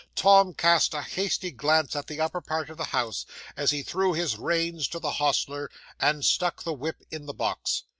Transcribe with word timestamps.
'Tom 0.15 0.51
cast 0.55 0.95
a 0.95 1.03
hasty 1.03 1.51
glance 1.51 1.95
at 1.95 2.07
the 2.07 2.19
upper 2.19 2.41
part 2.41 2.71
of 2.71 2.77
the 2.79 2.85
house 2.85 3.23
as 3.55 3.69
he 3.69 3.83
threw 3.83 4.15
the 4.15 4.35
reins 4.39 4.87
to 4.87 4.97
the 4.97 5.11
hostler, 5.11 5.69
and 5.99 6.25
stuck 6.25 6.63
the 6.63 6.73
whip 6.73 7.03
in 7.11 7.27
the 7.27 7.33
box. 7.35 7.83